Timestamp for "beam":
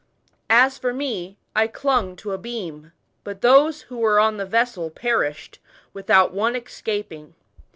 2.41-2.91